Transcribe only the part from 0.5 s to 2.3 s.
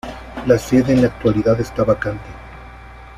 sede en la actualidad está vacante.